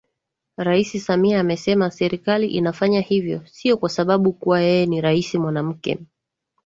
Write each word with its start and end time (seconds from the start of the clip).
Rais 0.57 1.03
Samia 1.05 1.39
amesema 1.39 1.91
Serikali 1.91 2.47
inafanya 2.47 3.01
hivyo 3.01 3.41
sio 3.45 3.77
kwasababu 3.77 4.33
kuwa 4.33 4.61
yeye 4.61 4.85
ni 4.85 5.01
Rais 5.01 5.35
Mwanamke 5.35 5.97